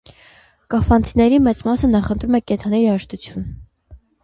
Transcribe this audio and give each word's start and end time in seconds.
Կաֆանցիների 0.73 1.37
մեծ 1.49 1.61
մասը 1.67 1.91
նախընտրում 1.97 2.41
է 2.41 2.43
կենդանի 2.53 2.83
երաժշտություն։ 2.87 3.49